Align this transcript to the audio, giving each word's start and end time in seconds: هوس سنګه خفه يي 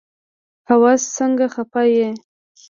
هوس 0.67 1.01
سنګه 1.15 1.47
خفه 1.53 1.83
يي 1.95 2.09